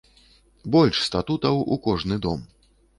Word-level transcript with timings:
Больш 0.77 1.03
статутаў 1.09 1.63
у 1.77 1.81
кожны 1.87 2.15
дом! 2.29 2.39